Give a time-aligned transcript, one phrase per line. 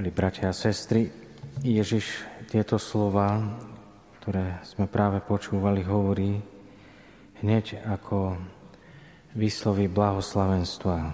[0.00, 1.12] Milí bratia a sestry,
[1.60, 3.36] Ježiš tieto slova,
[4.16, 6.40] ktoré sme práve počúvali, hovorí
[7.44, 8.40] hneď ako
[9.36, 11.12] vysloví blahoslavenstva.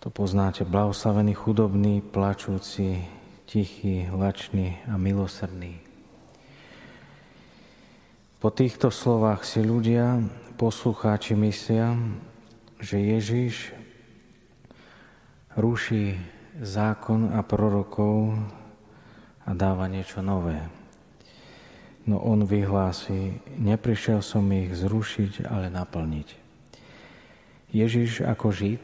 [0.00, 3.04] To poznáte, blahoslavený, chudobný, plačúci,
[3.44, 5.84] tichý, lačný a milosrdný.
[8.40, 10.16] Po týchto slovách si ľudia,
[10.56, 11.92] poslucháči myslia,
[12.80, 13.76] že Ježiš
[15.60, 16.16] ruší
[16.60, 18.38] zákon a prorokov
[19.42, 20.62] a dáva niečo nové.
[22.04, 26.28] No on vyhlási, neprišiel som ich zrušiť, ale naplniť.
[27.74, 28.82] Ježiš ako Žid,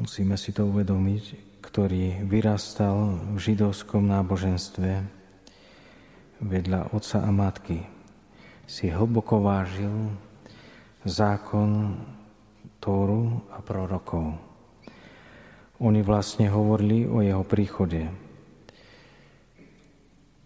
[0.00, 1.24] musíme si to uvedomiť,
[1.62, 4.90] ktorý vyrastal v židovskom náboženstve
[6.40, 7.84] vedľa otca a matky,
[8.64, 10.10] si hlboko vážil
[11.04, 12.00] zákon
[12.80, 14.49] Tóru a prorokov.
[15.80, 18.04] Oni vlastne hovorili o jeho príchode.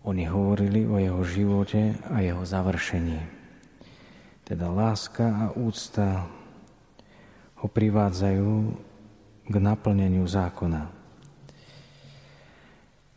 [0.07, 3.19] Oni hovorili o jeho živote a jeho završení.
[4.47, 6.31] Teda láska a úcta
[7.59, 8.53] ho privádzajú
[9.51, 10.87] k naplneniu zákona.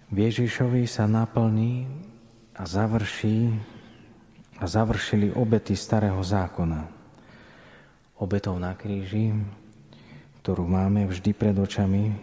[0.07, 1.85] V Ježišovi sa naplní
[2.55, 3.53] a završí
[4.57, 6.87] a završili obety starého zákona.
[8.17, 9.37] Obetov na kríži,
[10.47, 12.15] ktorú máme vždy pred očami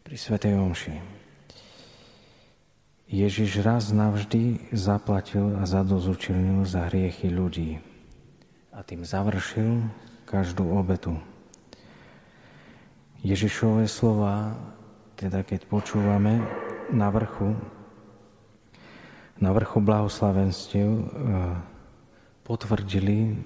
[0.00, 0.96] pri Svetej Omši.
[3.12, 7.84] Ježiš raz navždy zaplatil a zadozučilnil za hriechy ľudí
[8.72, 9.84] a tým završil
[10.24, 11.12] každú obetu.
[13.20, 14.56] Ježišové slova,
[15.20, 16.40] teda keď počúvame
[16.88, 17.52] na vrchu,
[19.36, 21.04] na vrchu blahoslavenstiev, eh,
[22.48, 23.36] potvrdili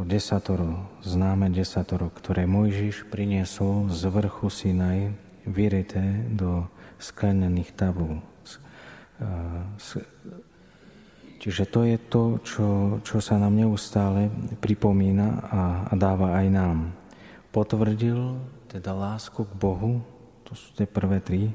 [0.00, 5.12] to desatoro, známe desatoro, ktoré Mojžiš priniesol z vrchu Sinaj,
[5.44, 6.64] vyrité do
[6.96, 8.24] sklenených tabú.
[11.36, 12.68] Čiže to je to, čo,
[13.04, 14.32] čo sa nám neustále
[14.64, 16.78] pripomína a, a dáva aj nám.
[17.52, 18.40] Potvrdil
[18.72, 20.00] teda lásku k Bohu,
[20.48, 21.52] to sú tie prvé tri,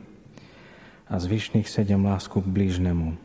[1.10, 3.18] a zvyšných sedem lásku k blížnemu.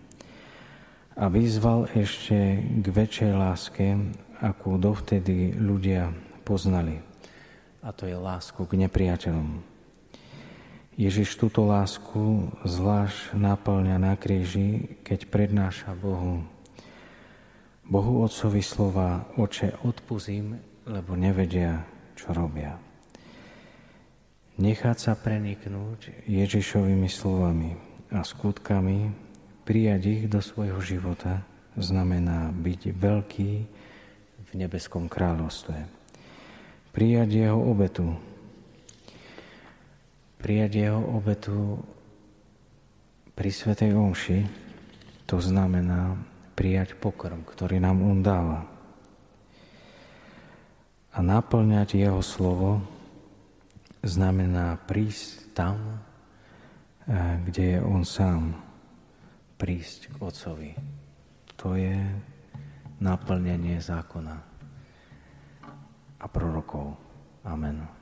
[1.13, 4.01] A vyzval ešte k väčšej láske,
[4.41, 6.11] akú dovtedy ľudia
[6.43, 6.97] poznali.
[7.85, 9.61] A to je lásku k nepriateľom.
[11.01, 16.45] Ježiš túto lásku zvlášť naplňa na kríži, keď prednáša Bohu.
[17.89, 22.77] Bohu Otcovi slova, oče, odpuzím, lebo nevedia, čo robia.
[24.61, 27.81] Nechať sa preniknúť Ježišovými slovami
[28.13, 29.09] a skutkami,
[29.65, 31.41] prijať ich do svojho života,
[31.81, 33.53] znamená byť veľký,
[34.51, 35.79] v nebeskom kráľovstve.
[36.91, 38.19] Prijať jeho obetu.
[40.43, 41.79] Prijať jeho obetu
[43.39, 44.39] pri Svetej Omši,
[45.31, 46.19] to znamená
[46.59, 48.67] prijať pokrm, ktorý nám on dáva.
[51.15, 52.83] A naplňať jeho slovo
[54.03, 55.77] znamená prísť tam,
[57.07, 58.59] eh, kde je on sám.
[59.61, 60.73] Prísť k Otcovi.
[61.61, 61.97] To je
[63.01, 64.37] naplnenie zákona
[66.21, 66.97] a prorokov.
[67.45, 68.00] Amen.